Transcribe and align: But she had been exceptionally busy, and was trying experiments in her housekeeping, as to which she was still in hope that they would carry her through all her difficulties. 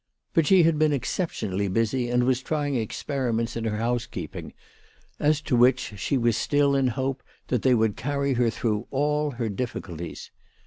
But 0.33 0.47
she 0.47 0.63
had 0.63 0.79
been 0.79 0.91
exceptionally 0.93 1.67
busy, 1.67 2.09
and 2.09 2.23
was 2.23 2.41
trying 2.41 2.73
experiments 2.75 3.55
in 3.55 3.65
her 3.65 3.77
housekeeping, 3.77 4.51
as 5.19 5.41
to 5.41 5.55
which 5.55 5.93
she 5.99 6.17
was 6.17 6.35
still 6.35 6.73
in 6.73 6.87
hope 6.87 7.21
that 7.49 7.61
they 7.61 7.75
would 7.75 7.95
carry 7.95 8.33
her 8.33 8.49
through 8.49 8.87
all 8.89 9.29
her 9.37 9.47
difficulties. 9.47 10.31